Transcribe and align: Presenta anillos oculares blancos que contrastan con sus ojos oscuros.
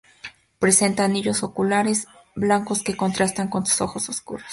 Presenta 0.57 1.03
anillos 1.03 1.43
oculares 1.43 2.07
blancos 2.33 2.81
que 2.81 2.97
contrastan 2.97 3.49
con 3.49 3.67
sus 3.67 3.81
ojos 3.81 4.09
oscuros. 4.09 4.47